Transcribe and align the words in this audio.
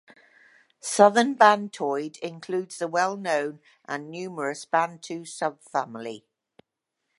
Southern 0.79 1.35
Bantoid 1.35 2.17
includes 2.23 2.79
the 2.79 2.87
well 2.87 3.15
known 3.15 3.59
and 3.85 4.09
numerous 4.09 4.65
Bantu 4.65 5.25
subfamily. 5.25 6.23